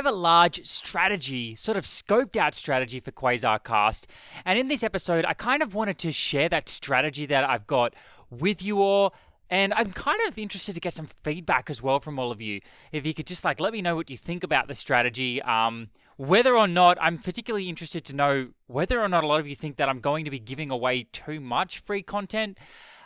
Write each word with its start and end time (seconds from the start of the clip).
have 0.00 0.12
a 0.12 0.16
large 0.16 0.64
strategy, 0.64 1.54
sort 1.54 1.76
of 1.76 1.84
scoped 1.84 2.34
out 2.34 2.54
strategy 2.54 3.00
for 3.00 3.12
Quasarcast. 3.12 4.06
And 4.46 4.58
in 4.58 4.68
this 4.68 4.82
episode, 4.82 5.26
I 5.26 5.34
kind 5.34 5.62
of 5.62 5.74
wanted 5.74 5.98
to 5.98 6.10
share 6.10 6.48
that 6.48 6.70
strategy 6.70 7.26
that 7.26 7.48
I've 7.48 7.66
got 7.66 7.94
with 8.30 8.62
you 8.62 8.80
all. 8.80 9.14
And 9.50 9.74
I'm 9.74 9.92
kind 9.92 10.18
of 10.26 10.38
interested 10.38 10.74
to 10.74 10.80
get 10.80 10.94
some 10.94 11.08
feedback 11.22 11.68
as 11.68 11.82
well 11.82 12.00
from 12.00 12.18
all 12.18 12.32
of 12.32 12.40
you. 12.40 12.60
If 12.92 13.04
you 13.04 13.12
could 13.12 13.26
just 13.26 13.44
like 13.44 13.60
let 13.60 13.74
me 13.74 13.82
know 13.82 13.94
what 13.94 14.08
you 14.08 14.16
think 14.16 14.42
about 14.42 14.68
the 14.68 14.74
strategy. 14.74 15.42
Um, 15.42 15.90
whether 16.16 16.56
or 16.56 16.68
not 16.68 16.96
I'm 17.00 17.18
particularly 17.18 17.68
interested 17.68 18.04
to 18.06 18.16
know 18.16 18.48
whether 18.68 19.02
or 19.02 19.08
not 19.08 19.22
a 19.22 19.26
lot 19.26 19.40
of 19.40 19.48
you 19.48 19.54
think 19.54 19.76
that 19.76 19.88
I'm 19.88 20.00
going 20.00 20.24
to 20.24 20.30
be 20.30 20.38
giving 20.38 20.70
away 20.70 21.08
too 21.12 21.40
much 21.40 21.80
free 21.80 22.02
content. 22.02 22.56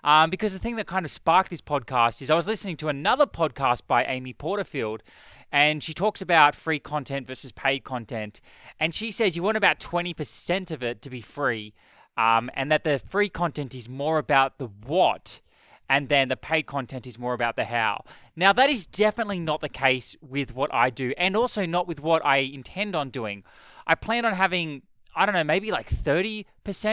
Um, 0.05 0.29
because 0.29 0.52
the 0.52 0.59
thing 0.59 0.77
that 0.77 0.86
kind 0.86 1.07
of 1.07 1.11
sparked 1.11 1.48
this 1.48 1.62
podcast 1.62 2.20
is 2.20 2.30
I 2.30 2.34
was 2.34 2.46
listening 2.46 2.77
to 2.77 2.89
another 2.89 3.27
podcast 3.27 3.87
by 3.89 4.05
Amy 4.05 4.34
Porterfield, 4.34 5.02
and 5.50 5.82
she 5.82 5.95
talks 5.95 6.20
about 6.20 6.55
free 6.55 6.79
content 6.79 7.27
versus 7.27 7.52
paid 7.52 7.84
content. 7.84 8.43
And 8.78 8.95
she 8.95 9.11
says 9.11 9.34
you 9.34 9.42
want 9.42 9.56
about 9.56 9.80
20% 9.80 10.70
of 10.70 10.83
it 10.83 11.01
to 11.01 11.09
be 11.09 11.23
free, 11.23 11.73
um, 12.19 12.51
and 12.52 12.70
that 12.70 12.84
the 12.84 12.98
free 12.98 13.30
content 13.30 13.75
is 13.75 13.88
more 13.88 14.19
about 14.19 14.59
the 14.59 14.66
what 14.66 15.41
and 15.88 16.09
then 16.09 16.28
the 16.28 16.36
paid 16.36 16.62
content 16.62 17.06
is 17.06 17.19
more 17.19 17.34
about 17.34 17.56
the 17.56 17.64
how. 17.64 18.05
Now, 18.36 18.52
that 18.52 18.70
is 18.70 18.86
definitely 18.86 19.39
not 19.39 19.61
the 19.61 19.69
case 19.69 20.16
with 20.20 20.55
what 20.55 20.73
I 20.73 20.91
do, 20.91 21.12
and 21.19 21.36
also 21.36 21.66
not 21.66 21.86
with 21.86 22.00
what 22.00 22.25
I 22.25 22.39
intend 22.39 22.97
on 22.97 23.11
doing. 23.11 23.45
I 23.86 23.95
plan 23.95 24.25
on 24.25 24.33
having, 24.33 24.83
I 25.14 25.27
don't 25.27 25.34
know, 25.34 25.45
maybe 25.45 25.70
like 25.70 25.89
30% 25.89 26.47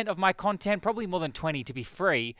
of 0.07 0.17
my 0.17 0.33
content, 0.33 0.81
probably 0.81 1.07
more 1.07 1.21
than 1.21 1.31
20 1.31 1.63
to 1.63 1.73
be 1.73 1.83
free. 1.83 2.35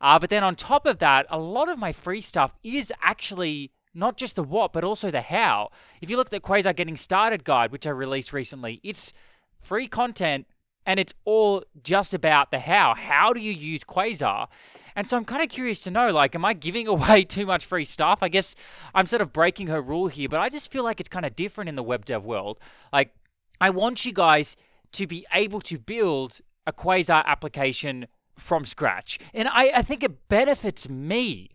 Uh, 0.00 0.18
but 0.18 0.30
then 0.30 0.44
on 0.44 0.54
top 0.54 0.86
of 0.86 0.98
that, 0.98 1.26
a 1.30 1.38
lot 1.38 1.68
of 1.68 1.78
my 1.78 1.92
free 1.92 2.20
stuff 2.20 2.54
is 2.62 2.92
actually 3.02 3.72
not 3.94 4.16
just 4.16 4.36
the 4.36 4.42
what, 4.42 4.72
but 4.72 4.84
also 4.84 5.10
the 5.10 5.22
how. 5.22 5.70
If 6.00 6.10
you 6.10 6.16
look 6.16 6.28
at 6.28 6.30
the 6.30 6.40
Quasar 6.40 6.76
Getting 6.76 6.96
Started 6.96 7.44
guide, 7.44 7.72
which 7.72 7.86
I 7.86 7.90
released 7.90 8.32
recently, 8.32 8.80
it's 8.82 9.12
free 9.60 9.88
content 9.88 10.46
and 10.84 11.00
it's 11.00 11.14
all 11.24 11.64
just 11.82 12.14
about 12.14 12.50
the 12.50 12.60
how. 12.60 12.94
How 12.94 13.32
do 13.32 13.40
you 13.40 13.52
use 13.52 13.82
Quasar? 13.82 14.48
And 14.94 15.06
so 15.06 15.16
I'm 15.16 15.24
kind 15.24 15.42
of 15.42 15.48
curious 15.48 15.80
to 15.80 15.90
know, 15.90 16.10
like, 16.10 16.34
am 16.34 16.44
I 16.44 16.52
giving 16.52 16.86
away 16.96 17.24
too 17.24 17.46
much 17.46 17.64
free 17.64 17.84
stuff? 17.84 18.20
I 18.22 18.28
guess 18.28 18.54
I'm 18.94 19.06
sort 19.06 19.22
of 19.22 19.32
breaking 19.32 19.66
her 19.66 19.80
rule 19.80 20.08
here, 20.08 20.28
but 20.28 20.40
I 20.40 20.48
just 20.48 20.70
feel 20.70 20.84
like 20.84 21.00
it's 21.00 21.08
kind 21.08 21.26
of 21.26 21.34
different 21.34 21.68
in 21.68 21.76
the 21.76 21.82
web 21.82 22.04
dev 22.04 22.24
world. 22.24 22.58
Like, 22.92 23.12
I 23.60 23.70
want 23.70 24.04
you 24.04 24.12
guys 24.12 24.56
to 24.92 25.06
be 25.06 25.26
able 25.32 25.60
to 25.62 25.78
build 25.78 26.40
a 26.66 26.72
Quasar 26.72 27.24
application 27.24 28.06
from 28.36 28.64
scratch. 28.64 29.18
And 29.34 29.48
I, 29.48 29.72
I 29.76 29.82
think 29.82 30.02
it 30.02 30.28
benefits 30.28 30.88
me 30.88 31.50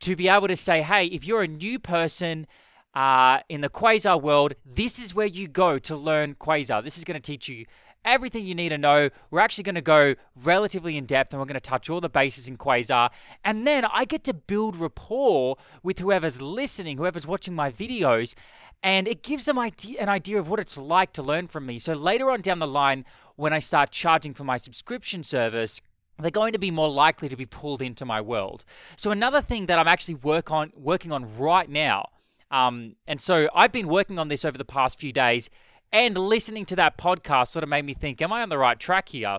to 0.00 0.16
be 0.16 0.28
able 0.28 0.48
to 0.48 0.56
say, 0.56 0.82
hey, 0.82 1.06
if 1.06 1.24
you're 1.26 1.42
a 1.42 1.48
new 1.48 1.78
person 1.78 2.46
uh, 2.94 3.40
in 3.48 3.60
the 3.60 3.68
Quasar 3.68 4.20
world, 4.20 4.54
this 4.64 4.98
is 4.98 5.14
where 5.14 5.26
you 5.26 5.48
go 5.48 5.78
to 5.78 5.96
learn 5.96 6.34
Quasar. 6.34 6.82
This 6.82 6.98
is 6.98 7.04
going 7.04 7.20
to 7.20 7.24
teach 7.24 7.48
you 7.48 7.66
everything 8.04 8.44
you 8.44 8.54
need 8.54 8.68
to 8.68 8.78
know. 8.78 9.08
We're 9.30 9.40
actually 9.40 9.64
going 9.64 9.74
to 9.76 9.80
go 9.80 10.14
relatively 10.36 10.96
in 10.96 11.06
depth 11.06 11.32
and 11.32 11.40
we're 11.40 11.46
going 11.46 11.54
to 11.54 11.60
touch 11.60 11.88
all 11.88 12.00
the 12.00 12.08
bases 12.08 12.48
in 12.48 12.56
Quasar. 12.56 13.10
And 13.44 13.66
then 13.66 13.84
I 13.86 14.04
get 14.04 14.24
to 14.24 14.34
build 14.34 14.76
rapport 14.76 15.56
with 15.82 15.98
whoever's 15.98 16.40
listening, 16.40 16.98
whoever's 16.98 17.26
watching 17.26 17.54
my 17.54 17.70
videos. 17.70 18.34
And 18.82 19.08
it 19.08 19.22
gives 19.22 19.46
them 19.46 19.58
idea, 19.58 20.00
an 20.00 20.10
idea 20.10 20.38
of 20.38 20.50
what 20.50 20.60
it's 20.60 20.76
like 20.76 21.14
to 21.14 21.22
learn 21.22 21.46
from 21.46 21.64
me. 21.64 21.78
So 21.78 21.94
later 21.94 22.30
on 22.30 22.42
down 22.42 22.58
the 22.58 22.66
line, 22.66 23.06
when 23.36 23.52
I 23.52 23.58
start 23.58 23.90
charging 23.90 24.34
for 24.34 24.44
my 24.44 24.58
subscription 24.58 25.22
service, 25.22 25.80
they're 26.18 26.30
going 26.30 26.52
to 26.52 26.58
be 26.58 26.70
more 26.70 26.90
likely 26.90 27.28
to 27.28 27.36
be 27.36 27.46
pulled 27.46 27.82
into 27.82 28.04
my 28.04 28.20
world. 28.20 28.64
So 28.96 29.10
another 29.10 29.40
thing 29.40 29.66
that 29.66 29.78
I'm 29.78 29.88
actually 29.88 30.14
work 30.14 30.50
on 30.50 30.72
working 30.76 31.12
on 31.12 31.36
right 31.36 31.68
now, 31.68 32.08
um, 32.50 32.96
and 33.06 33.20
so 33.20 33.48
I've 33.54 33.72
been 33.72 33.88
working 33.88 34.18
on 34.18 34.28
this 34.28 34.44
over 34.44 34.56
the 34.56 34.64
past 34.64 34.98
few 34.98 35.12
days, 35.12 35.50
and 35.92 36.16
listening 36.16 36.66
to 36.66 36.76
that 36.76 36.98
podcast 36.98 37.48
sort 37.48 37.62
of 37.62 37.68
made 37.68 37.84
me 37.84 37.94
think, 37.94 38.20
am 38.22 38.32
I 38.32 38.42
on 38.42 38.48
the 38.48 38.58
right 38.58 38.78
track 38.78 39.08
here? 39.10 39.38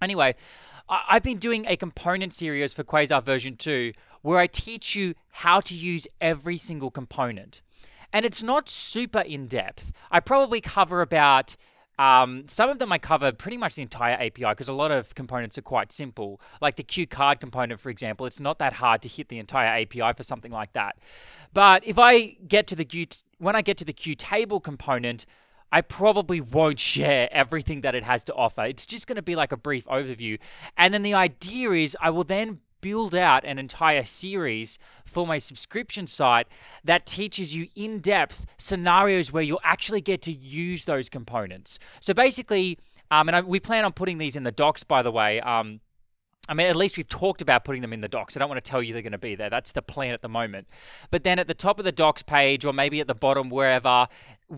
Anyway, 0.00 0.34
I- 0.88 1.04
I've 1.08 1.22
been 1.22 1.38
doing 1.38 1.66
a 1.66 1.76
component 1.76 2.32
series 2.32 2.72
for 2.72 2.84
Quasar 2.84 3.22
version 3.22 3.56
2 3.56 3.92
where 4.22 4.38
I 4.38 4.46
teach 4.46 4.96
you 4.96 5.14
how 5.30 5.60
to 5.60 5.74
use 5.74 6.06
every 6.20 6.56
single 6.56 6.90
component. 6.90 7.60
And 8.12 8.24
it's 8.24 8.42
not 8.42 8.70
super 8.70 9.20
in 9.20 9.46
depth. 9.46 9.92
I 10.10 10.20
probably 10.20 10.60
cover 10.60 11.02
about 11.02 11.56
um, 11.98 12.44
some 12.48 12.70
of 12.70 12.78
them 12.78 12.92
I 12.92 12.98
cover 12.98 13.32
pretty 13.32 13.56
much 13.56 13.76
the 13.76 13.82
entire 13.82 14.14
API 14.14 14.50
because 14.50 14.68
a 14.68 14.72
lot 14.72 14.90
of 14.90 15.14
components 15.14 15.56
are 15.58 15.62
quite 15.62 15.92
simple. 15.92 16.40
Like 16.60 16.76
the 16.76 16.82
Q 16.82 17.06
card 17.06 17.40
component, 17.40 17.80
for 17.80 17.90
example, 17.90 18.26
it's 18.26 18.40
not 18.40 18.58
that 18.58 18.74
hard 18.74 19.02
to 19.02 19.08
hit 19.08 19.28
the 19.28 19.38
entire 19.38 19.82
API 19.82 20.12
for 20.16 20.22
something 20.22 20.52
like 20.52 20.72
that. 20.72 20.96
But 21.52 21.86
if 21.86 21.98
I 21.98 22.36
get 22.48 22.66
to 22.68 22.76
the 22.76 22.84
Q, 22.84 23.06
when 23.38 23.54
I 23.54 23.62
get 23.62 23.76
to 23.78 23.84
the 23.84 23.92
Q 23.92 24.14
table 24.14 24.60
component, 24.60 25.24
I 25.70 25.80
probably 25.80 26.40
won't 26.40 26.80
share 26.94 27.28
everything 27.30 27.82
that 27.82 27.94
it 27.94 28.04
has 28.04 28.24
to 28.24 28.34
offer. 28.34 28.64
It's 28.64 28.86
just 28.86 29.06
going 29.06 29.16
to 29.16 29.22
be 29.22 29.36
like 29.36 29.52
a 29.52 29.56
brief 29.56 29.86
overview. 29.86 30.38
And 30.76 30.92
then 30.92 31.02
the 31.02 31.14
idea 31.14 31.70
is 31.72 31.96
I 32.00 32.10
will 32.10 32.24
then 32.24 32.60
build 32.84 33.14
out 33.14 33.46
an 33.46 33.58
entire 33.58 34.04
series 34.04 34.78
for 35.06 35.26
my 35.26 35.38
subscription 35.38 36.06
site 36.06 36.46
that 36.84 37.06
teaches 37.06 37.54
you 37.54 37.68
in 37.74 37.98
depth 37.98 38.44
scenarios 38.58 39.32
where 39.32 39.42
you'll 39.42 39.58
actually 39.64 40.02
get 40.02 40.20
to 40.20 40.30
use 40.30 40.84
those 40.84 41.08
components. 41.08 41.78
So 42.00 42.12
basically, 42.12 42.78
um, 43.10 43.30
and 43.30 43.36
I, 43.36 43.40
we 43.40 43.58
plan 43.58 43.86
on 43.86 43.94
putting 43.94 44.18
these 44.18 44.36
in 44.36 44.42
the 44.42 44.52
docs, 44.52 44.84
by 44.84 45.00
the 45.02 45.10
way. 45.10 45.40
Um, 45.40 45.80
I 46.46 46.52
mean, 46.52 46.66
at 46.66 46.76
least 46.76 46.98
we've 46.98 47.08
talked 47.08 47.40
about 47.40 47.64
putting 47.64 47.80
them 47.80 47.94
in 47.94 48.02
the 48.02 48.08
docs. 48.08 48.36
I 48.36 48.40
don't 48.40 48.50
want 48.50 48.62
to 48.62 48.70
tell 48.70 48.82
you 48.82 48.92
they're 48.92 49.00
going 49.00 49.12
to 49.12 49.18
be 49.18 49.34
there. 49.34 49.48
That's 49.48 49.72
the 49.72 49.80
plan 49.80 50.12
at 50.12 50.20
the 50.20 50.28
moment. 50.28 50.68
But 51.10 51.24
then 51.24 51.38
at 51.38 51.48
the 51.48 51.54
top 51.54 51.78
of 51.78 51.86
the 51.86 51.92
docs 51.92 52.22
page, 52.22 52.66
or 52.66 52.74
maybe 52.74 53.00
at 53.00 53.06
the 53.06 53.14
bottom, 53.14 53.48
wherever, 53.48 54.08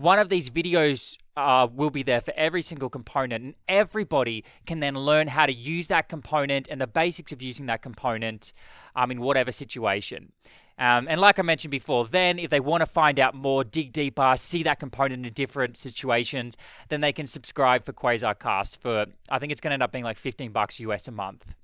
one 0.01 0.19
of 0.19 0.29
these 0.29 0.49
videos 0.49 1.17
uh, 1.35 1.67
will 1.71 1.89
be 1.89 2.03
there 2.03 2.21
for 2.21 2.33
every 2.35 2.61
single 2.61 2.89
component, 2.89 3.43
and 3.43 3.55
everybody 3.67 4.43
can 4.65 4.79
then 4.79 4.95
learn 4.95 5.27
how 5.27 5.45
to 5.45 5.53
use 5.53 5.87
that 5.87 6.09
component 6.09 6.67
and 6.69 6.81
the 6.81 6.87
basics 6.87 7.31
of 7.31 7.41
using 7.41 7.67
that 7.67 7.81
component 7.81 8.53
um, 8.95 9.11
in 9.11 9.21
whatever 9.21 9.51
situation. 9.51 10.31
Um, 10.79 11.07
and 11.09 11.19
like 11.19 11.39
I 11.39 11.41
mentioned 11.41 11.71
before, 11.71 12.05
then 12.05 12.37
if 12.37 12.51
they 12.51 12.59
want 12.59 12.81
to 12.81 12.85
find 12.85 13.19
out 13.19 13.33
more, 13.33 13.63
dig 13.63 13.91
deeper, 13.91 14.35
see 14.37 14.61
that 14.63 14.79
component 14.79 15.25
in 15.25 15.33
different 15.33 15.75
situations, 15.75 16.55
then 16.89 17.01
they 17.01 17.11
can 17.11 17.25
subscribe 17.25 17.83
for 17.83 17.93
Quasarcast 17.93 18.79
for 18.79 19.07
I 19.29 19.39
think 19.39 19.51
it's 19.51 19.61
going 19.61 19.71
to 19.71 19.75
end 19.75 19.83
up 19.83 19.91
being 19.91 20.03
like 20.03 20.17
15 20.17 20.51
bucks 20.51 20.79
US 20.79 21.07
a 21.07 21.11
month. 21.11 21.55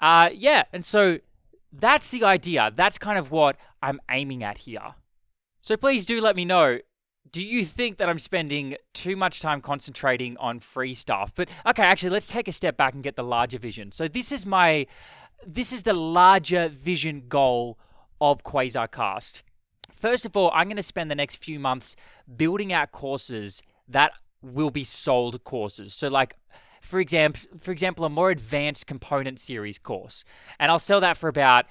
Uh, 0.00 0.30
yeah, 0.32 0.64
and 0.72 0.84
so 0.84 1.18
that's 1.72 2.10
the 2.10 2.22
idea. 2.22 2.72
That's 2.74 2.98
kind 2.98 3.18
of 3.18 3.32
what 3.32 3.56
I'm 3.82 4.00
aiming 4.10 4.44
at 4.44 4.58
here. 4.58 4.94
So 5.60 5.76
please 5.76 6.04
do 6.04 6.20
let 6.20 6.36
me 6.36 6.44
know 6.44 6.78
do 7.32 7.44
you 7.44 7.64
think 7.64 7.98
that 7.98 8.08
I'm 8.08 8.18
spending 8.18 8.76
too 8.92 9.16
much 9.16 9.40
time 9.40 9.60
concentrating 9.60 10.36
on 10.38 10.60
free 10.60 10.94
stuff? 10.94 11.32
But 11.34 11.48
okay, 11.66 11.82
actually, 11.82 12.10
let's 12.10 12.28
take 12.28 12.48
a 12.48 12.52
step 12.52 12.76
back 12.76 12.94
and 12.94 13.02
get 13.02 13.16
the 13.16 13.24
larger 13.24 13.58
vision. 13.58 13.92
So 13.92 14.08
this 14.08 14.32
is 14.32 14.46
my, 14.46 14.86
this 15.46 15.72
is 15.72 15.82
the 15.82 15.92
larger 15.92 16.68
vision 16.68 17.24
goal 17.28 17.78
of 18.20 18.42
Quasarcast. 18.42 19.42
First 19.92 20.26
of 20.26 20.36
all, 20.36 20.50
I'm 20.54 20.68
going 20.68 20.76
to 20.76 20.82
spend 20.82 21.10
the 21.10 21.14
next 21.14 21.42
few 21.42 21.58
months 21.58 21.96
building 22.36 22.72
out 22.72 22.92
courses 22.92 23.62
that 23.88 24.12
will 24.42 24.70
be 24.70 24.84
sold 24.84 25.42
courses. 25.44 25.94
So 25.94 26.08
like 26.08 26.36
for 26.86 27.00
example, 27.00 27.40
for 27.58 27.72
example, 27.72 28.04
a 28.04 28.08
more 28.08 28.30
advanced 28.30 28.86
component 28.86 29.40
series 29.40 29.78
course, 29.78 30.24
and 30.60 30.70
I'll 30.70 30.78
sell 30.78 31.00
that 31.00 31.16
for 31.16 31.28
about 31.28 31.66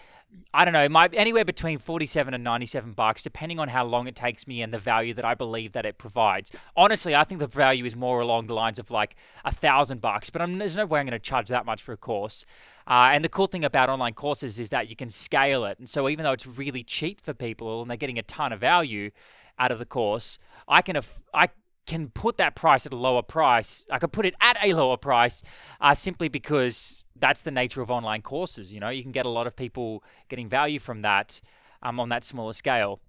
I 0.53 0.63
don't 0.63 0.73
know, 0.73 0.87
might 0.87 1.13
anywhere 1.13 1.43
between 1.43 1.79
47 1.79 2.33
and 2.33 2.43
97 2.43 2.93
bucks, 2.93 3.23
depending 3.23 3.59
on 3.59 3.69
how 3.69 3.85
long 3.85 4.07
it 4.07 4.15
takes 4.15 4.47
me 4.47 4.61
and 4.61 4.73
the 4.73 4.79
value 4.79 5.13
that 5.13 5.25
I 5.25 5.33
believe 5.33 5.73
that 5.73 5.85
it 5.85 5.97
provides. 5.97 6.51
Honestly, 6.75 7.13
I 7.13 7.23
think 7.23 7.39
the 7.39 7.47
value 7.47 7.85
is 7.85 7.95
more 7.95 8.21
along 8.21 8.47
the 8.47 8.53
lines 8.53 8.79
of 8.79 8.91
like 8.91 9.15
a 9.43 9.51
thousand 9.51 10.01
bucks, 10.01 10.29
but 10.29 10.41
I'm, 10.41 10.57
there's 10.57 10.75
no 10.75 10.85
way 10.85 10.99
I'm 10.99 11.05
going 11.05 11.11
to 11.11 11.19
charge 11.19 11.49
that 11.49 11.65
much 11.65 11.81
for 11.81 11.91
a 11.91 11.97
course. 11.97 12.45
Uh, 12.87 13.09
and 13.13 13.23
the 13.23 13.29
cool 13.29 13.47
thing 13.47 13.65
about 13.65 13.89
online 13.89 14.13
courses 14.13 14.59
is 14.59 14.69
that 14.69 14.89
you 14.89 14.95
can 14.95 15.09
scale 15.09 15.65
it. 15.65 15.79
And 15.79 15.89
so 15.89 16.07
even 16.09 16.23
though 16.23 16.33
it's 16.33 16.47
really 16.47 16.83
cheap 16.83 17.21
for 17.21 17.33
people 17.33 17.81
and 17.81 17.89
they're 17.89 17.97
getting 17.97 18.19
a 18.19 18.23
ton 18.23 18.53
of 18.53 18.59
value 18.59 19.11
out 19.57 19.71
of 19.71 19.79
the 19.79 19.85
course, 19.85 20.37
I 20.67 20.81
can, 20.81 20.95
af- 20.95 21.19
I 21.33 21.49
can 21.85 22.09
put 22.09 22.37
that 22.37 22.55
price 22.55 22.85
at 22.85 22.93
a 22.93 22.97
lower 22.97 23.21
price. 23.21 23.85
I 23.91 23.99
can 23.99 24.09
put 24.09 24.25
it 24.25 24.35
at 24.41 24.57
a 24.61 24.73
lower 24.73 24.97
price 24.97 25.43
uh, 25.79 25.93
simply 25.93 26.27
because 26.27 27.04
that's 27.15 27.43
the 27.43 27.51
nature 27.51 27.81
of 27.81 27.89
online 27.89 28.21
courses. 28.21 28.71
You 28.73 28.79
know, 28.79 28.89
you 28.89 29.03
can 29.03 29.11
get 29.11 29.25
a 29.25 29.29
lot 29.29 29.47
of 29.47 29.55
people 29.55 30.03
getting 30.27 30.49
value 30.49 30.79
from 30.79 31.01
that 31.01 31.39
um, 31.81 31.99
on 31.99 32.09
that 32.09 32.23
smaller 32.23 32.53
scale. 32.53 32.99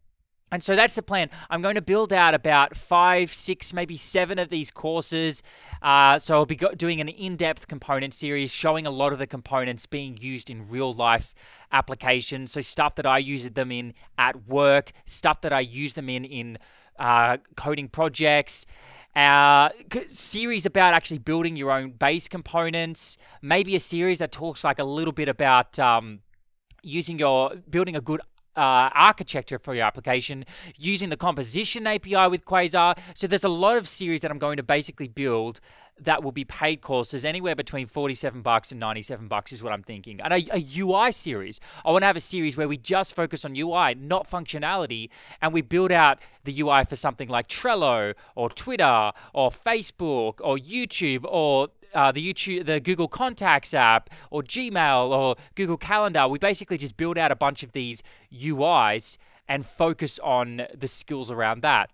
And 0.53 0.63
so 0.63 0.77
that's 0.77 0.95
the 0.95 1.03
plan. 1.03 1.29
I'm 1.51 1.61
going 1.61 1.75
to 1.75 1.83
build 1.83 2.13
out 2.13 2.33
about 2.33 2.77
five, 2.77 3.33
six, 3.33 3.75
maybe 3.75 3.97
seven 3.97 4.39
of 4.39 4.49
these 4.49 4.71
courses. 4.71 5.43
Uh, 5.83 6.21
so 6.21 6.37
I'll 6.37 6.47
be 6.47 6.61
doing 6.77 7.01
an 7.01 7.09
in 7.09 7.37
depth 7.37 7.67
component 7.67 8.15
series 8.15 8.53
showing 8.53 8.87
a 8.87 8.91
lot 8.91 9.13
of 9.13 9.19
the 9.19 9.27
components 9.27 9.87
being 9.87 10.17
used 10.21 10.49
in 10.49 10.69
real 10.69 10.93
life 10.95 11.35
applications. 11.73 12.53
So 12.53 12.61
stuff 12.61 12.95
that 12.95 13.07
I 13.07 13.19
use 13.19 13.51
them 13.51 13.73
in 13.73 13.95
at 14.19 14.47
work, 14.47 14.93
stuff 15.05 15.41
that 15.41 15.53
I 15.53 15.61
use 15.61 15.95
them 15.95 16.09
in 16.09 16.25
in 16.25 16.59
uh, 16.99 17.39
coding 17.57 17.89
projects. 17.89 18.67
Uh, 19.17 19.71
series 20.09 20.67
about 20.67 20.93
actually 20.93 21.19
building 21.19 21.57
your 21.57 21.73
own 21.73 21.91
base 21.91 22.29
components. 22.29 23.17
Maybe 23.43 23.75
a 23.75 23.81
series 23.81 24.21
that 24.21 24.31
talks 24.31 24.63
like 24.63 24.79
a 24.79 24.85
little 24.85 25.13
bit 25.13 25.29
about 25.29 25.79
um, 25.79 26.21
using 26.83 27.19
your 27.19 27.55
building 27.69 27.97
a 27.97 28.01
good 28.01 28.21
uh, 28.57 28.91
architecture 28.95 29.59
for 29.59 29.75
your 29.75 29.85
application 29.85 30.45
using 30.77 31.11
the 31.11 31.17
composition 31.17 31.87
API 31.87 32.29
with 32.29 32.45
Quasar. 32.45 32.99
So 33.15 33.27
there's 33.27 33.45
a 33.45 33.49
lot 33.49 33.77
of 33.77 33.87
series 33.87 34.23
that 34.23 34.31
I'm 34.31 34.39
going 34.39 34.57
to 34.57 34.63
basically 34.63 35.09
build 35.09 35.61
that 35.99 36.23
will 36.23 36.33
be 36.33 36.45
paid 36.45 36.83
courses 36.83 37.25
anywhere 37.25 37.55
between 37.55 37.87
47 37.87 38.43
bucks 38.43 38.71
and 38.71 38.79
97 38.79 39.29
bucks 39.29 39.53
is 39.53 39.63
what 39.63 39.73
I'm 39.73 39.83
thinking. 39.83 40.21
And 40.21 40.33
a, 40.33 40.47
a, 40.53 40.63
UI 40.79 41.11
series. 41.11 41.59
I 41.85 41.91
want 41.91 42.03
to 42.03 42.07
have 42.07 42.17
a 42.17 42.21
series 42.21 42.57
where 42.57 42.69
we 42.69 42.77
just 42.77 43.15
focus 43.15 43.45
on 43.45 43.57
UI, 43.57 43.95
not 43.95 44.29
functionality, 44.29 45.09
and 45.41 45.55
we 45.55 45.63
build 45.63 45.91
out 45.91 46.19
the 46.45 46.61
UI 46.61 46.85
for 46.85 46.97
something 46.97 47.29
like 47.29 47.49
Trello 47.49 48.15
or 48.35 48.51
Twitter 48.51 49.13
or 49.33 49.51
Facebook 49.51 50.35
or 50.41 50.59
YouTube 50.59 51.25
or 51.25 51.69
uh, 51.97 52.13
the 52.13 52.33
YouTube, 52.33 52.67
the 52.67 52.79
Google 52.79 53.09
Contacts 53.09 53.73
app 53.73 54.11
or 54.31 54.43
Gmail 54.43 55.09
or 55.09 55.37
Google 55.55 55.79
Calendar. 55.79 56.29
We 56.29 56.39
basically 56.39 56.77
just 56.77 56.97
build 56.97 57.17
out 57.17 57.33
a 57.33 57.37
bunch 57.37 57.63
of 57.63 57.73
these 57.73 58.03
UIs 58.33 59.17
and 59.49 59.65
focus 59.65 60.19
on 60.23 60.67
the 60.75 60.89
skills 60.89 61.31
around 61.31 61.63
that. 61.63 61.91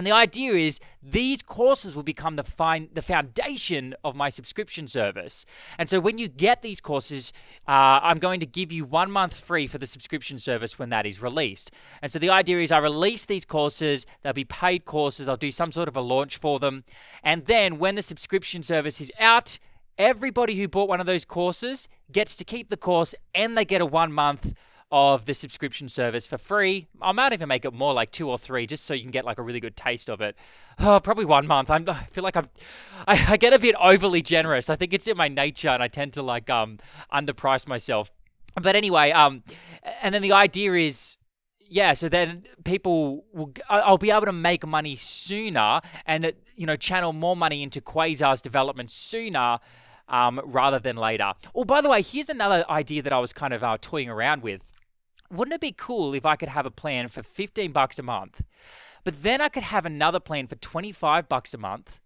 And 0.00 0.06
the 0.06 0.12
idea 0.12 0.54
is 0.54 0.80
these 1.02 1.42
courses 1.42 1.94
will 1.94 2.02
become 2.02 2.36
the 2.36 2.42
fine, 2.42 2.88
the 2.94 3.02
foundation 3.02 3.94
of 4.02 4.16
my 4.16 4.30
subscription 4.30 4.88
service. 4.88 5.44
And 5.76 5.90
so 5.90 6.00
when 6.00 6.16
you 6.16 6.26
get 6.26 6.62
these 6.62 6.80
courses, 6.80 7.34
uh, 7.68 8.00
I'm 8.02 8.16
going 8.16 8.40
to 8.40 8.46
give 8.46 8.72
you 8.72 8.86
one 8.86 9.10
month 9.10 9.38
free 9.38 9.66
for 9.66 9.76
the 9.76 9.84
subscription 9.84 10.38
service 10.38 10.78
when 10.78 10.88
that 10.88 11.04
is 11.04 11.20
released. 11.20 11.70
And 12.00 12.10
so 12.10 12.18
the 12.18 12.30
idea 12.30 12.60
is 12.60 12.72
I 12.72 12.78
release 12.78 13.26
these 13.26 13.44
courses, 13.44 14.06
they'll 14.22 14.32
be 14.32 14.46
paid 14.46 14.86
courses, 14.86 15.28
I'll 15.28 15.36
do 15.36 15.50
some 15.50 15.70
sort 15.70 15.86
of 15.86 15.98
a 15.98 16.00
launch 16.00 16.38
for 16.38 16.58
them. 16.58 16.84
And 17.22 17.44
then 17.44 17.78
when 17.78 17.94
the 17.94 18.00
subscription 18.00 18.62
service 18.62 19.02
is 19.02 19.12
out, 19.20 19.58
everybody 19.98 20.54
who 20.54 20.66
bought 20.66 20.88
one 20.88 21.00
of 21.00 21.06
those 21.06 21.26
courses 21.26 21.90
gets 22.10 22.36
to 22.36 22.44
keep 22.46 22.70
the 22.70 22.78
course 22.78 23.14
and 23.34 23.54
they 23.54 23.66
get 23.66 23.82
a 23.82 23.86
one 23.86 24.14
month 24.14 24.54
of 24.92 25.24
the 25.24 25.34
subscription 25.34 25.88
service 25.88 26.26
for 26.26 26.36
free. 26.36 26.88
I 27.00 27.12
might 27.12 27.32
even 27.32 27.48
make 27.48 27.64
it 27.64 27.72
more 27.72 27.94
like 27.94 28.10
two 28.10 28.28
or 28.28 28.38
three, 28.38 28.66
just 28.66 28.84
so 28.84 28.94
you 28.94 29.02
can 29.02 29.10
get 29.10 29.24
like 29.24 29.38
a 29.38 29.42
really 29.42 29.60
good 29.60 29.76
taste 29.76 30.10
of 30.10 30.20
it. 30.20 30.36
Oh, 30.78 30.98
probably 30.98 31.24
one 31.24 31.46
month. 31.46 31.70
I'm, 31.70 31.88
I 31.88 32.04
feel 32.04 32.24
like 32.24 32.36
I'm, 32.36 32.48
I, 33.06 33.32
I 33.32 33.36
get 33.36 33.52
a 33.52 33.58
bit 33.58 33.76
overly 33.80 34.22
generous. 34.22 34.68
I 34.68 34.76
think 34.76 34.92
it's 34.92 35.06
in 35.06 35.16
my 35.16 35.28
nature, 35.28 35.68
and 35.68 35.82
I 35.82 35.88
tend 35.88 36.12
to 36.14 36.22
like 36.22 36.50
um 36.50 36.78
underprice 37.12 37.68
myself. 37.68 38.10
But 38.60 38.74
anyway, 38.74 39.12
um, 39.12 39.44
and 40.02 40.14
then 40.14 40.22
the 40.22 40.32
idea 40.32 40.74
is 40.74 41.18
yeah, 41.70 41.92
so 41.92 42.08
then 42.08 42.42
people 42.64 43.24
will, 43.32 43.52
I'll 43.68 43.96
be 43.96 44.10
able 44.10 44.26
to 44.26 44.32
make 44.32 44.66
money 44.66 44.96
sooner 44.96 45.80
and, 46.04 46.32
you 46.56 46.66
know, 46.66 46.74
channel 46.74 47.12
more 47.12 47.36
money 47.36 47.62
into 47.62 47.80
Quasar's 47.80 48.42
development 48.42 48.90
sooner 48.90 49.60
um, 50.08 50.40
rather 50.44 50.80
than 50.80 50.96
later. 50.96 51.32
Oh, 51.54 51.64
by 51.64 51.80
the 51.80 51.88
way, 51.88 52.02
here's 52.02 52.28
another 52.28 52.64
idea 52.68 53.02
that 53.02 53.12
I 53.12 53.20
was 53.20 53.32
kind 53.32 53.54
of 53.54 53.62
uh, 53.62 53.78
toying 53.80 54.08
around 54.08 54.42
with 54.42 54.72
wouldn't 55.30 55.54
it 55.54 55.60
be 55.60 55.72
cool 55.72 56.14
if 56.14 56.26
I 56.26 56.36
could 56.36 56.48
have 56.48 56.66
a 56.66 56.70
plan 56.70 57.08
for 57.08 57.22
15 57.22 57.72
bucks 57.72 57.98
a 57.98 58.02
month, 58.02 58.42
but 59.04 59.22
then 59.22 59.40
I 59.40 59.48
could 59.48 59.62
have 59.62 59.86
another 59.86 60.20
plan 60.20 60.46
for 60.46 60.56
25 60.56 61.28
bucks 61.28 61.54
a 61.54 61.58
month, 61.58 62.00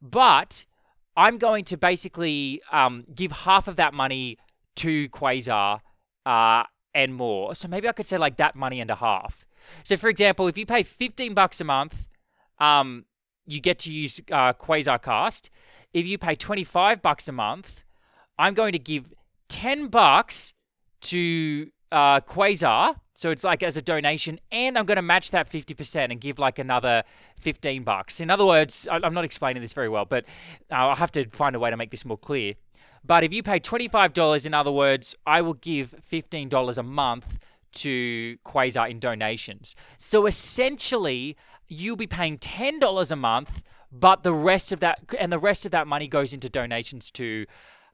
but 0.00 0.66
I'm 1.16 1.38
going 1.38 1.64
to 1.64 1.76
basically 1.76 2.62
um, 2.70 3.04
give 3.14 3.32
half 3.32 3.68
of 3.68 3.76
that 3.76 3.92
money 3.92 4.38
to 4.76 5.08
Quasar 5.08 5.80
uh, 6.24 6.62
and 6.94 7.14
more. 7.14 7.54
So 7.54 7.68
maybe 7.68 7.88
I 7.88 7.92
could 7.92 8.06
say 8.06 8.18
like 8.18 8.36
that 8.36 8.54
money 8.54 8.80
and 8.80 8.90
a 8.90 8.94
half. 8.94 9.44
So 9.84 9.96
for 9.96 10.08
example, 10.08 10.46
if 10.46 10.56
you 10.56 10.64
pay 10.64 10.82
15 10.82 11.34
bucks 11.34 11.60
a 11.60 11.64
month, 11.64 12.06
um, 12.60 13.04
you 13.46 13.60
get 13.60 13.78
to 13.80 13.92
use 13.92 14.20
uh, 14.30 14.52
Quasar 14.52 15.02
Cast. 15.02 15.50
If 15.92 16.06
you 16.06 16.18
pay 16.18 16.36
25 16.36 17.02
bucks 17.02 17.28
a 17.28 17.32
month, 17.32 17.82
I'm 18.38 18.54
going 18.54 18.72
to 18.72 18.78
give 18.78 19.12
10 19.48 19.88
bucks 19.88 20.52
to 21.00 21.70
uh, 21.92 22.20
Quasar. 22.20 22.96
So 23.14 23.30
it's 23.30 23.42
like 23.42 23.62
as 23.64 23.76
a 23.76 23.82
donation, 23.82 24.38
and 24.52 24.78
I'm 24.78 24.86
going 24.86 24.96
to 24.96 25.02
match 25.02 25.32
that 25.32 25.50
50% 25.50 26.12
and 26.12 26.20
give 26.20 26.38
like 26.38 26.60
another 26.60 27.02
15 27.40 27.82
bucks. 27.82 28.20
In 28.20 28.30
other 28.30 28.46
words, 28.46 28.86
I'm 28.90 29.12
not 29.12 29.24
explaining 29.24 29.60
this 29.60 29.72
very 29.72 29.88
well, 29.88 30.04
but 30.04 30.24
uh, 30.70 30.76
I'll 30.76 30.94
have 30.94 31.10
to 31.12 31.28
find 31.30 31.56
a 31.56 31.58
way 31.58 31.70
to 31.70 31.76
make 31.76 31.90
this 31.90 32.04
more 32.04 32.18
clear. 32.18 32.54
But 33.04 33.24
if 33.24 33.32
you 33.32 33.42
pay 33.42 33.58
$25, 33.58 34.46
in 34.46 34.54
other 34.54 34.70
words, 34.70 35.16
I 35.26 35.40
will 35.40 35.54
give 35.54 35.94
$15 36.10 36.78
a 36.78 36.82
month 36.82 37.38
to 37.72 38.38
Quasar 38.44 38.88
in 38.88 39.00
donations. 39.00 39.74
So 39.96 40.26
essentially, 40.26 41.36
you'll 41.66 41.96
be 41.96 42.06
paying 42.06 42.38
$10 42.38 43.10
a 43.10 43.16
month, 43.16 43.62
but 43.90 44.22
the 44.22 44.32
rest 44.32 44.72
of 44.72 44.80
that, 44.80 45.00
and 45.18 45.32
the 45.32 45.38
rest 45.38 45.64
of 45.66 45.72
that 45.72 45.86
money 45.86 46.06
goes 46.06 46.32
into 46.32 46.48
donations 46.48 47.10
to 47.12 47.46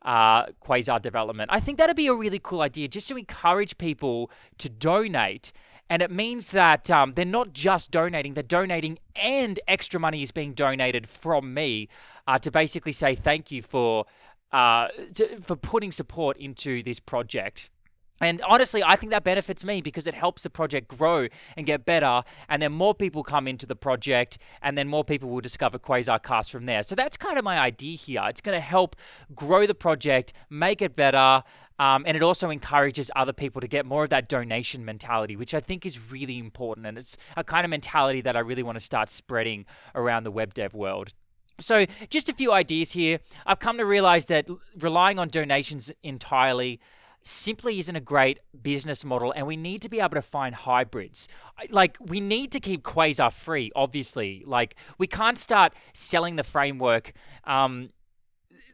uh, 0.04 0.46
Quasar 0.62 1.00
development. 1.00 1.50
I 1.52 1.60
think 1.60 1.78
that'd 1.78 1.96
be 1.96 2.06
a 2.06 2.14
really 2.14 2.38
cool 2.38 2.60
idea 2.60 2.88
just 2.88 3.08
to 3.08 3.16
encourage 3.16 3.78
people 3.78 4.30
to 4.58 4.68
donate. 4.68 5.52
And 5.90 6.02
it 6.02 6.10
means 6.10 6.50
that 6.52 6.90
um, 6.90 7.12
they're 7.14 7.24
not 7.24 7.52
just 7.52 7.90
donating, 7.90 8.34
they're 8.34 8.42
donating 8.42 8.98
and 9.16 9.60
extra 9.68 10.00
money 10.00 10.22
is 10.22 10.30
being 10.30 10.54
donated 10.54 11.06
from 11.06 11.52
me 11.52 11.88
uh, 12.26 12.38
to 12.38 12.50
basically 12.50 12.92
say 12.92 13.14
thank 13.14 13.50
you 13.50 13.62
for, 13.62 14.06
uh, 14.52 14.88
to, 15.14 15.40
for 15.40 15.56
putting 15.56 15.92
support 15.92 16.36
into 16.38 16.82
this 16.82 17.00
project. 17.00 17.70
And 18.20 18.40
honestly, 18.42 18.82
I 18.82 18.96
think 18.96 19.10
that 19.10 19.24
benefits 19.24 19.64
me 19.64 19.80
because 19.80 20.06
it 20.06 20.14
helps 20.14 20.44
the 20.44 20.50
project 20.50 20.88
grow 20.88 21.26
and 21.56 21.66
get 21.66 21.84
better. 21.84 22.22
And 22.48 22.62
then 22.62 22.72
more 22.72 22.94
people 22.94 23.24
come 23.24 23.48
into 23.48 23.66
the 23.66 23.74
project, 23.74 24.38
and 24.62 24.78
then 24.78 24.88
more 24.88 25.04
people 25.04 25.28
will 25.30 25.40
discover 25.40 25.78
Quasar 25.78 26.22
Cast 26.22 26.52
from 26.52 26.66
there. 26.66 26.82
So 26.82 26.94
that's 26.94 27.16
kind 27.16 27.38
of 27.38 27.44
my 27.44 27.58
idea 27.58 27.96
here. 27.96 28.22
It's 28.28 28.40
going 28.40 28.56
to 28.56 28.60
help 28.60 28.94
grow 29.34 29.66
the 29.66 29.74
project, 29.74 30.32
make 30.48 30.80
it 30.80 30.94
better. 30.94 31.42
Um, 31.80 32.04
and 32.06 32.16
it 32.16 32.22
also 32.22 32.50
encourages 32.50 33.10
other 33.16 33.32
people 33.32 33.60
to 33.60 33.66
get 33.66 33.84
more 33.84 34.04
of 34.04 34.10
that 34.10 34.28
donation 34.28 34.84
mentality, 34.84 35.34
which 35.34 35.54
I 35.54 35.60
think 35.60 35.84
is 35.84 36.10
really 36.10 36.38
important. 36.38 36.86
And 36.86 36.96
it's 36.96 37.16
a 37.36 37.42
kind 37.42 37.64
of 37.64 37.70
mentality 37.70 38.20
that 38.20 38.36
I 38.36 38.40
really 38.40 38.62
want 38.62 38.76
to 38.76 38.84
start 38.84 39.10
spreading 39.10 39.66
around 39.94 40.22
the 40.22 40.30
web 40.30 40.54
dev 40.54 40.72
world. 40.72 41.10
So, 41.58 41.86
just 42.10 42.28
a 42.28 42.32
few 42.32 42.52
ideas 42.52 42.92
here. 42.92 43.20
I've 43.46 43.60
come 43.60 43.78
to 43.78 43.84
realize 43.84 44.26
that 44.26 44.48
relying 44.78 45.20
on 45.20 45.28
donations 45.28 45.90
entirely 46.02 46.80
simply 47.24 47.78
isn't 47.78 47.96
a 47.96 48.00
great 48.00 48.38
business 48.62 49.04
model 49.04 49.32
and 49.32 49.46
we 49.46 49.56
need 49.56 49.80
to 49.82 49.88
be 49.88 49.98
able 49.98 50.10
to 50.10 50.22
find 50.22 50.54
hybrids. 50.54 51.26
Like 51.70 51.96
we 51.98 52.20
need 52.20 52.52
to 52.52 52.60
keep 52.60 52.82
Quasar 52.82 53.32
free, 53.32 53.72
obviously. 53.74 54.44
Like 54.46 54.76
we 54.98 55.06
can't 55.06 55.38
start 55.38 55.72
selling 55.94 56.36
the 56.36 56.44
framework 56.44 57.12
um, 57.44 57.90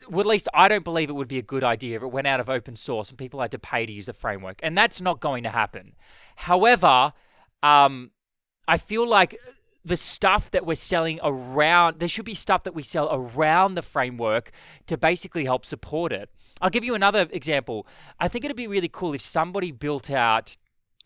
well, 0.09 0.21
at 0.21 0.27
least 0.27 0.49
I 0.55 0.69
don't 0.69 0.85
believe 0.85 1.11
it 1.11 1.13
would 1.13 1.29
be 1.29 1.39
a 1.39 1.43
good 1.43 1.63
idea 1.63 1.97
if 1.97 2.03
it 2.03 2.09
went 2.09 2.27
out 2.27 2.41
of 2.41 2.49
open 2.49 2.75
source 2.75 3.11
and 3.11 3.19
people 3.19 3.41
had 3.41 3.53
to 3.53 3.59
pay 3.59 3.87
to 3.87 3.93
use 3.93 4.07
the 4.07 4.13
framework. 4.13 4.59
And 4.63 4.77
that's 4.77 5.01
not 5.01 5.21
going 5.21 5.43
to 5.45 5.51
happen. 5.51 5.95
However, 6.37 7.13
um, 7.63 8.11
I 8.67 8.79
feel 8.79 9.07
like 9.07 9.39
the 9.85 9.97
stuff 9.97 10.51
that 10.51 10.67
we're 10.67 10.75
selling 10.75 11.21
around, 11.23 12.01
there 12.01 12.09
should 12.09 12.25
be 12.25 12.35
stuff 12.35 12.65
that 12.65 12.75
we 12.75 12.83
sell 12.83 13.09
around 13.11 13.75
the 13.75 13.83
framework 13.83 14.51
to 14.87 14.97
basically 14.97 15.45
help 15.45 15.65
support 15.65 16.13
it. 16.13 16.29
I'll 16.61 16.71
give 16.71 16.85
you 16.85 16.95
another 16.95 17.27
example. 17.31 17.87
I 18.19 18.29
think 18.29 18.45
it'd 18.45 18.57
be 18.57 18.67
really 18.67 18.89
cool 18.89 19.15
if 19.15 19.23
somebody 19.23 19.73
built 19.73 20.11
out 20.11 20.57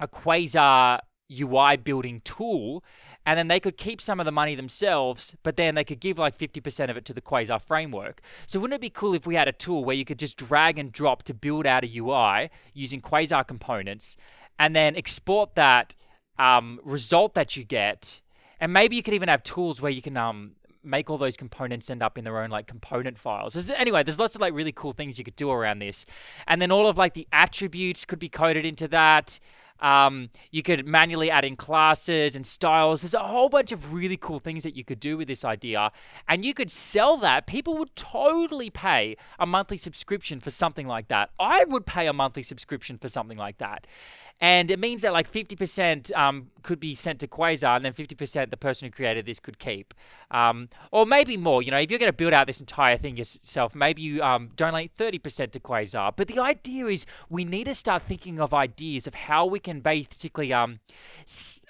a 0.01 0.09
Quasar 0.09 1.01
UI 1.33 1.77
building 1.77 2.21
tool 2.25 2.85
and 3.27 3.39
then 3.39 3.49
they 3.49 3.61
could 3.61 3.77
keep 3.77 4.01
some 4.01 4.21
of 4.21 4.27
the 4.27 4.33
money 4.33 4.55
themselves, 4.55 5.35
but 5.43 5.57
then 5.57 5.75
they 5.75 5.85
could 5.85 6.01
give 6.01 6.19
like 6.19 6.37
50% 6.37 6.91
of 6.91 6.97
it 6.97 7.05
to 7.07 7.15
the 7.15 7.23
Quasar 7.23 7.61
framework. 7.61 8.21
So 8.47 8.61
wouldn't 8.61 8.77
it 8.77 8.81
be 8.81 8.91
cool 8.91 9.15
if 9.15 9.27
we 9.27 9.35
had 9.35 9.49
a 9.49 9.53
tool 9.53 9.85
where 9.85 9.97
you 9.97 10.05
could 10.05 10.19
just 10.19 10.37
drag 10.37 10.79
and 10.79 10.93
drop 10.93 11.23
to 11.25 11.35
build 11.35 11.67
out 11.67 11.85
a 11.85 11.99
UI 11.99 12.51
using 12.75 13.01
Quasar 13.01 13.47
components 13.47 14.17
and 14.59 14.77
then 14.77 14.97
export 14.97 15.55
that 15.55 15.95
um, 16.39 16.81
result 16.85 17.35
that 17.35 17.57
you 17.57 17.65
get? 17.65 18.21
And 18.65 18.73
maybe 18.73 18.97
you 18.97 19.03
could 19.03 19.13
even 19.13 19.29
have 19.29 19.43
tools 19.43 19.83
where 19.83 19.93
you 19.93 20.01
can 20.01 20.17
um, 20.17 20.53
make 20.83 21.11
all 21.11 21.19
those 21.19 21.37
components 21.37 21.91
end 21.91 22.03
up 22.03 22.17
in 22.17 22.25
their 22.25 22.41
own 22.41 22.49
like 22.49 22.67
component 22.67 23.19
files. 23.19 23.71
Anyway, 23.73 24.03
there's 24.03 24.19
lots 24.19 24.35
of 24.35 24.41
like 24.41 24.55
really 24.55 24.73
cool 24.73 24.93
things 24.93 25.19
you 25.19 25.25
could 25.25 25.37
do 25.37 25.51
around 25.51 25.81
this. 25.81 26.07
And 26.49 26.63
then 26.63 26.73
all 26.73 26.87
of 26.87 26.97
like 26.97 27.13
the 27.13 27.29
attributes 27.31 28.07
could 28.07 28.19
be 28.19 28.31
coded 28.31 28.65
into 28.65 28.89
that. 28.89 29.39
Um, 29.81 30.31
you 30.51 30.63
could 30.63 30.87
manually 30.87 31.31
add 31.31 31.45
in 31.45 31.57
classes 31.57 32.37
and 32.37 32.47
styles. 32.47 33.03
There's 33.03 33.13
a 33.13 33.19
whole 33.19 33.51
bunch 33.51 33.71
of 33.71 33.93
really 33.93 34.17
cool 34.17 34.41
things 34.41 34.63
that 34.63 34.75
you 34.75 34.83
could 34.83 34.99
do 34.99 35.19
with 35.19 35.29
this 35.29 35.45
idea. 35.45 35.93
And 36.27 36.43
you 36.43 36.55
could 36.55 36.71
sell 36.71 37.19
that. 37.19 37.47
People 37.47 37.77
would 37.77 37.95
totally 37.97 38.71
pay 38.71 39.17
a 39.39 39.45
monthly 39.45 39.77
subscription 39.77 40.41
for 40.41 40.51
something 40.51 40.87
like 40.87 41.09
that. 41.09 41.33
I 41.39 41.65
would 41.65 41.85
pay 41.85 42.07
a 42.07 42.15
monthly 42.15 42.43
subscription 42.43 42.97
for 42.97 43.09
something 43.09 43.37
like 43.37 43.59
that. 43.59 43.87
And 44.41 44.71
it 44.71 44.79
means 44.79 45.03
that 45.03 45.13
like 45.13 45.31
50% 45.31 46.15
um, 46.17 46.51
could 46.63 46.81
be 46.81 46.95
sent 46.95 47.21
to 47.21 47.29
Quasar, 47.29 47.77
and 47.77 47.85
then 47.85 47.93
50% 47.93 48.51
the 48.51 48.57
person 48.57 48.87
who 48.87 48.91
created 48.91 49.27
this 49.27 49.41
could 49.41 49.59
keep. 49.59 49.95
Um, 50.31 50.69
or 50.91 51.07
maybe 51.07 51.37
more. 51.37 51.63
You 51.63 51.71
know, 51.71 51.79
if 51.79 51.91
you're 51.91 52.01
going 52.01 52.11
to 52.11 52.17
build 52.17 52.33
out 52.33 52.47
this 52.47 52.61
entire 52.61 52.97
thing 52.97 53.17
yourself, 53.17 53.75
maybe 53.75 54.03
you 54.03 54.23
um, 54.23 54.51
donate 54.57 54.93
30% 54.95 55.53
to 55.53 55.61
Quasar. 55.61 56.13
But 56.15 56.29
the 56.29 56.41
idea 56.41 56.87
is 56.87 57.07
we 57.31 57.45
need 57.45 57.65
to 57.65 57.75
start 57.75 58.03
thinking 58.03 58.41
of 58.41 58.53
ideas 58.53 59.07
of 59.07 59.15
how 59.15 59.47
we 59.47 59.61
can 59.61 59.81
basically 59.81 60.53
um, 60.53 60.81
s- 61.23 61.61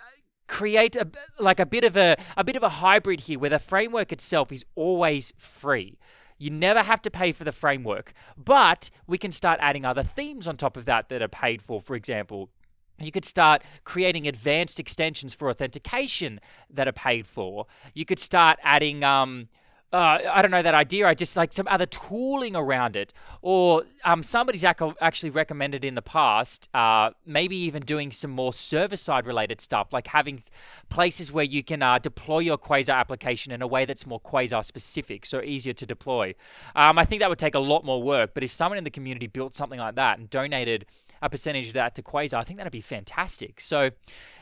create 0.47 0.95
a 0.97 1.09
like 1.39 1.59
a 1.59 1.67
bit 1.67 1.85
of 1.85 1.97
a 1.97 2.17
a 2.37 2.45
bit 2.45 2.55
of 2.57 2.63
a 2.63 2.69
hybrid 2.69 3.21
here 3.21 3.39
where 3.39 3.51
the 3.51 3.59
framework 3.59 4.13
itself 4.13 4.53
is 4.53 4.65
always 4.75 5.33
free. 5.39 5.99
You 6.45 6.51
never 6.51 6.83
have 6.83 7.01
to 7.01 7.11
pay 7.11 7.33
for 7.33 7.45
the 7.45 7.53
framework, 7.53 8.13
but 8.37 8.91
we 9.07 9.17
can 9.17 9.33
start 9.33 9.59
adding 9.63 9.87
other 9.87 10.03
themes 10.03 10.47
on 10.47 10.59
top 10.59 10.77
of 10.77 10.85
that 10.85 11.09
that 11.09 11.23
are 11.23 11.27
paid 11.27 11.63
for. 11.63 11.81
For 11.81 11.97
example, 11.97 12.51
You 12.99 13.11
could 13.11 13.25
start 13.25 13.63
creating 13.83 14.29
advanced 14.29 14.79
extensions 14.79 15.35
for 15.35 15.49
authentication 15.51 16.41
that 16.71 16.87
are 16.87 16.93
paid 16.93 17.27
for. 17.27 17.67
You 17.93 18.05
could 18.05 18.19
start 18.19 18.59
adding, 18.63 19.03
um, 19.03 19.49
uh, 19.95 20.19
I 20.29 20.43
don't 20.43 20.51
know 20.51 20.63
that 20.63 20.75
idea. 20.75 21.07
I 21.07 21.15
just 21.15 21.37
like 21.37 21.53
some 21.53 21.69
other 21.69 21.87
tooling 21.87 22.57
around 22.57 22.97
it, 22.97 23.13
or 23.43 23.85
um, 24.05 24.25
somebody's 24.25 24.65
actually 24.65 25.31
recommended 25.31 25.85
in 25.85 25.95
the 25.95 26.03
past, 26.03 26.69
uh, 26.75 27.11
maybe 27.25 27.57
even 27.57 27.83
doing 27.83 28.11
some 28.11 28.33
more 28.33 28.53
server 28.53 28.97
side 28.97 29.25
related 29.25 29.61
stuff, 29.61 29.93
like 29.93 30.09
having 30.09 30.43
places 30.89 31.31
where 31.31 31.45
you 31.45 31.63
can 31.63 31.81
uh, 31.81 31.99
deploy 32.01 32.41
your 32.41 32.59
Quasar 32.59 32.95
application 32.95 33.53
in 33.53 33.63
a 33.63 33.67
way 33.69 33.85
that's 33.85 34.05
more 34.05 34.21
Quasar 34.21 34.65
specific, 34.65 35.25
so 35.25 35.41
easier 35.41 35.73
to 35.73 35.87
deploy. 35.87 36.35
Um, 36.75 36.99
I 36.99 37.05
think 37.05 37.21
that 37.21 37.29
would 37.29 37.39
take 37.39 37.55
a 37.55 37.61
lot 37.61 37.85
more 37.85 38.03
work, 38.03 38.35
but 38.35 38.43
if 38.43 38.51
someone 38.51 38.79
in 38.79 38.85
the 38.85 38.91
community 38.91 39.29
built 39.29 39.55
something 39.55 39.79
like 39.79 39.95
that 39.95 40.19
and 40.19 40.29
donated 40.29 40.87
a 41.23 41.31
percentage 41.31 41.69
of 41.69 41.75
that 41.75 41.95
to 41.95 42.03
Quasar, 42.03 42.35
I 42.35 42.43
think 42.43 42.59
that'd 42.59 42.73
be 42.73 42.81
fantastic. 42.81 43.61
So, 43.61 43.91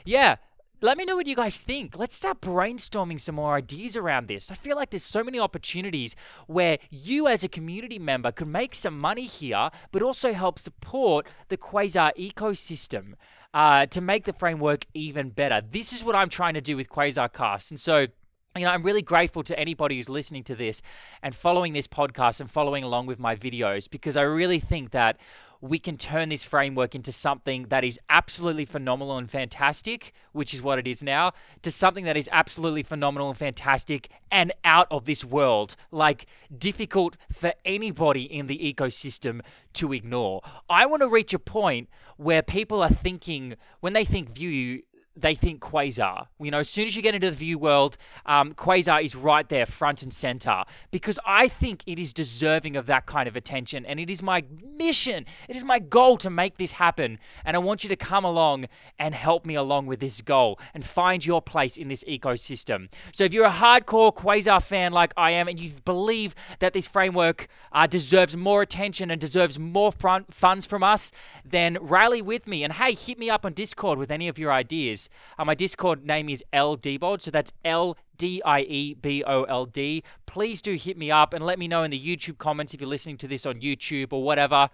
yeah, 0.07 0.37
let 0.83 0.99
me 0.99 1.05
know 1.05 1.15
what 1.15 1.29
you 1.29 1.37
guys 1.37 1.59
think. 1.59 1.97
Let's 1.97 2.17
start 2.17 2.41
brainstorming 2.41 3.21
some 3.21 3.37
more 3.37 3.55
ideas 3.55 3.97
around 3.97 4.27
this. 4.27 4.51
I 4.51 4.55
feel 4.55 4.77
like 4.77 4.91
there's 4.91 5.05
so 5.05 5.23
many 5.23 5.39
opportunities 5.39 6.17
where 6.49 6.79
you, 6.91 7.29
as 7.29 7.45
a 7.45 7.49
community 7.49 8.01
member, 8.01 8.33
could 8.33 8.49
make 8.49 8.75
some 8.75 8.99
money 8.99 9.27
here, 9.27 9.71
but 9.93 10.03
also 10.03 10.33
help 10.33 10.59
support 10.59 11.29
the 11.49 11.57
Quasar 11.57 12.13
ecosystem 12.17 13.15
uh, 13.55 13.87
to 13.87 14.01
make 14.01 14.25
the 14.25 14.33
framework 14.33 14.87
even 14.93 15.31
better. 15.31 15.61
This 15.61 15.93
is 15.93 16.03
what 16.03 16.17
I'm 16.17 16.29
trying 16.29 16.55
to 16.55 16.61
do 16.61 16.77
with 16.77 16.89
Quasar 16.89 17.33
Cast. 17.33 17.71
And 17.71 17.79
so, 17.79 18.09
you 18.57 18.65
know, 18.65 18.71
I'm 18.71 18.83
really 18.83 19.03
grateful 19.03 19.45
to 19.45 19.57
anybody 19.57 19.97
who's 19.97 20.09
listening 20.09 20.43
to 20.45 20.57
this 20.57 20.83
and 21.23 21.33
following 21.33 21.75
this 21.75 21.87
podcast 21.87 22.41
and 22.41 22.51
following 22.51 22.83
along 22.83 23.07
with 23.07 23.21
my 23.21 23.37
videos 23.37 23.89
because 23.89 24.17
I 24.17 24.23
really 24.23 24.59
think 24.59 24.91
that 24.91 25.19
we 25.63 25.79
can 25.79 25.97
turn 25.97 26.29
this 26.29 26.43
framework 26.43 26.95
into 26.95 27.13
something 27.13 27.67
that 27.69 27.85
is 27.85 27.99
absolutely 28.11 28.65
phenomenal 28.65 29.17
and 29.17 29.31
fantastic, 29.31 30.13
which 30.33 30.53
is 30.53 30.61
what 30.61 30.77
it 30.77 30.89
is 30.89 31.05
now, 31.05 31.33
to 31.63 31.71
something 31.71 32.05
that 32.05 32.17
is 32.17 32.29
absolutely 32.33 32.83
phenomenal 32.83 33.29
and 33.29 33.39
fantastic 33.39 34.11
and 34.31 34.53
out 34.65 34.89
of 34.91 35.05
this 35.05 35.25
world, 35.25 35.77
like 35.93 36.27
difficult 36.59 37.17
for 37.33 37.55
anybody 37.65 38.25
in 38.25 38.49
the 38.49 38.59
ecosystem 38.59 39.41
to 39.73 39.93
ignore. 39.93 40.43
I 40.69 40.85
want 40.85 41.03
to 41.03 41.09
reach 41.09 41.33
a 41.33 41.39
point 41.39 41.89
where 42.17 42.43
people 42.43 42.83
are 42.83 42.91
thinking, 42.91 43.55
when 43.79 43.93
they 43.93 44.05
think 44.05 44.37
Vue, 44.37 44.83
they 45.15 45.35
think 45.35 45.61
Quasar. 45.61 46.27
You 46.41 46.51
know, 46.51 46.59
as 46.59 46.69
soon 46.69 46.87
as 46.87 46.97
you 46.97 47.03
get 47.03 47.15
into 47.15 47.31
the 47.31 47.37
Vue 47.37 47.59
world, 47.59 47.97
um, 48.25 48.55
Quasar 48.55 49.03
is 49.03 49.15
right 49.15 49.49
there, 49.49 49.67
front 49.67 50.03
and 50.03 50.13
center, 50.13 50.65
because 50.91 51.19
I 51.27 51.49
think 51.49 51.83
it 51.87 51.99
is 51.99 52.13
deserving 52.13 52.77
of 52.77 52.87
that 52.87 53.07
kind 53.07 53.29
of 53.29 53.37
attention. 53.37 53.85
And 53.85 54.01
it 54.01 54.11
is 54.11 54.23
my 54.23 54.45
mission, 54.77 55.27
it 55.49 55.57
is 55.57 55.65
my 55.65 55.79
goal 55.79 56.17
to 56.19 56.31
make 56.31 56.57
this 56.57 56.73
happen. 56.73 57.19
And 57.45 57.57
I 57.57 57.61
want 57.61 57.85
you 57.85 57.89
to 57.89 57.97
come 57.97 58.25
along 58.25 58.67
and 58.99 59.15
help 59.15 59.45
me 59.45 59.55
along 59.55 59.87
with 59.87 60.01
this 60.01 60.21
goal 60.21 60.59
and 60.73 60.85
find 60.85 61.25
your 61.25 61.43
place 61.43 61.77
in 61.77 61.89
this 61.89 62.05
ecosystem. 62.05 62.89
So 63.13 63.25
if 63.25 63.33
you're 63.33 63.47
a 63.47 63.51
hardcore 63.51 64.15
Quasar 64.15 64.63
fan 64.63 64.93
like 64.93 65.13
I 65.17 65.33
am, 65.33 65.49
and 65.49 65.59
you 65.59 65.73
believe 65.85 66.35
that 66.61 66.73
this 66.73 66.87
framework 66.87 67.49
uh, 67.73 67.87
deserves 67.87 68.37
more 68.37 68.63
attention 68.63 69.11
and 69.11 69.21
deserves 69.21 69.59
more 69.59 69.93
funds 69.93 70.67
from 70.67 70.83
us, 70.83 71.13
then 71.45 71.77
rally 71.81 72.23
with 72.23 72.47
me. 72.47 72.65
And 72.65 72.73
hey, 72.73 72.95
hit 72.95 73.19
me 73.19 73.29
up 73.29 73.45
on 73.45 73.53
Discord 73.53 73.99
with 73.99 74.11
any 74.11 74.29
of 74.29 74.39
your 74.39 74.53
ideas. 74.53 75.02
Uh, 75.39 75.45
my 75.45 75.55
Discord 75.55 76.05
name 76.05 76.29
is 76.29 76.43
L 76.53 76.77
Diebold, 76.77 77.23
so 77.23 77.31
that's 77.31 77.53
L 77.65 77.97
D 78.17 78.43
I 78.45 78.61
E 78.61 78.95
B 78.95 79.23
O 79.25 79.45
L 79.45 79.67
D. 79.67 80.03
Please 80.27 80.63
do 80.63 80.75
hit 80.75 80.97
me 80.97 81.11
up 81.11 81.35
and 81.35 81.45
let 81.45 81.59
me 81.59 81.69
know 81.69 81.83
in 81.83 81.91
the 81.91 82.01
YouTube 82.01 82.39
comments 82.39 82.75
if 82.75 82.81
you're 82.81 82.91
listening 82.91 83.17
to 83.19 83.29
this 83.29 83.47
on 83.47 83.61
YouTube 83.61 84.13
or 84.13 84.23
whatever. 84.23 84.69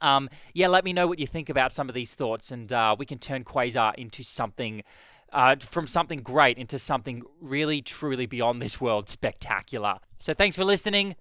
Um, 0.00 0.28
yeah, 0.54 0.68
let 0.68 0.84
me 0.84 0.92
know 0.92 1.06
what 1.06 1.18
you 1.18 1.26
think 1.26 1.48
about 1.48 1.72
some 1.72 1.88
of 1.88 1.94
these 1.94 2.14
thoughts, 2.14 2.50
and 2.50 2.72
uh, 2.72 2.96
we 2.98 3.06
can 3.06 3.18
turn 3.18 3.44
Quasar 3.44 3.94
into 3.96 4.22
something. 4.22 4.82
Uh, 5.32 5.54
from 5.60 5.86
something 5.86 6.18
great 6.22 6.58
into 6.58 6.76
something 6.76 7.22
really, 7.40 7.80
truly 7.80 8.26
beyond 8.26 8.60
this 8.60 8.80
world 8.80 9.08
spectacular. 9.08 10.00
So, 10.18 10.34
thanks 10.34 10.56
for 10.56 10.64
listening. 10.64 11.14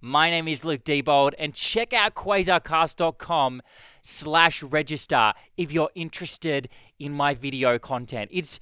My 0.00 0.30
name 0.30 0.46
is 0.46 0.64
Luke 0.64 0.84
Diebold, 0.84 1.32
and 1.38 1.54
check 1.54 1.92
out 1.92 2.14
quasarcast.com 2.14 3.62
slash 4.02 4.62
register 4.62 5.32
if 5.56 5.72
you're 5.72 5.90
interested 5.94 6.68
in 6.98 7.12
my 7.12 7.34
video 7.34 7.78
content. 7.78 8.30
It's 8.32 8.58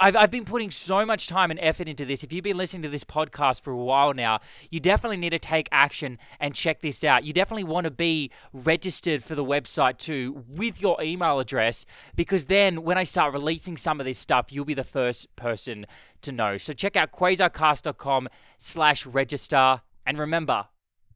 I've, 0.00 0.16
I've 0.16 0.30
been 0.30 0.44
putting 0.44 0.70
so 0.70 1.06
much 1.06 1.28
time 1.28 1.50
and 1.50 1.60
effort 1.60 1.88
into 1.88 2.04
this. 2.04 2.24
If 2.24 2.32
you've 2.32 2.44
been 2.44 2.56
listening 2.56 2.82
to 2.82 2.88
this 2.88 3.04
podcast 3.04 3.62
for 3.62 3.70
a 3.70 3.76
while 3.76 4.12
now, 4.12 4.40
you 4.70 4.80
definitely 4.80 5.16
need 5.16 5.30
to 5.30 5.38
take 5.38 5.68
action 5.70 6.18
and 6.40 6.54
check 6.54 6.80
this 6.80 7.04
out. 7.04 7.24
You 7.24 7.32
definitely 7.32 7.64
want 7.64 7.84
to 7.84 7.90
be 7.90 8.30
registered 8.52 9.22
for 9.22 9.34
the 9.34 9.44
website 9.44 9.98
too 9.98 10.44
with 10.48 10.80
your 10.80 11.00
email 11.00 11.38
address 11.38 11.86
because 12.16 12.46
then 12.46 12.82
when 12.82 12.98
I 12.98 13.04
start 13.04 13.32
releasing 13.32 13.76
some 13.76 14.00
of 14.00 14.06
this 14.06 14.18
stuff, 14.18 14.52
you'll 14.52 14.64
be 14.64 14.74
the 14.74 14.84
first 14.84 15.34
person 15.36 15.86
to 16.22 16.32
know. 16.32 16.56
So 16.58 16.72
check 16.72 16.96
out 16.96 17.12
quasarcast.com 17.12 18.28
slash 18.58 19.06
register. 19.06 19.82
And 20.04 20.18
remember, 20.18 20.66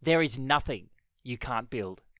there 0.01 0.23
is 0.23 0.39
nothing 0.39 0.91
you 1.25 1.39
can't 1.39 1.71
build. 1.71 2.04